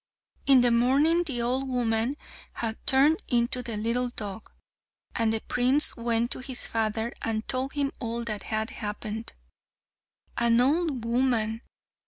[0.47, 2.17] In the morning the old woman
[2.53, 4.51] had turned into the little dog,
[5.13, 9.33] and the prince went to his father and told him all that had happened.
[10.35, 11.61] "An old woman!